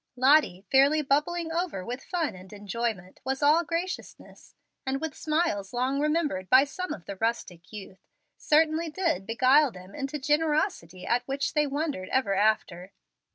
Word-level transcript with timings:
Lottie, 0.15 0.65
fairly 0.71 1.03
bubbling 1.03 1.51
over 1.51 1.85
with 1.85 2.03
fun 2.03 2.33
and 2.35 2.51
enjoyment, 2.51 3.19
was 3.23 3.43
all 3.43 3.63
graciousness, 3.63 4.55
and 4.83 4.99
with 4.99 5.13
smiles 5.13 5.73
long 5.73 5.99
remembered 5.99 6.49
by 6.49 6.63
some 6.63 6.91
of 6.91 7.05
the 7.05 7.17
rustic 7.17 7.71
youth, 7.71 8.01
certainly 8.35 8.89
did 8.89 9.27
beguile 9.27 9.69
them 9.69 9.93
into 9.93 10.17
generosity 10.17 11.05
at 11.05 11.21
which 11.27 11.53
they 11.53 11.67
wondered 11.67 12.09
ever 12.09 12.33
after. 12.33 12.93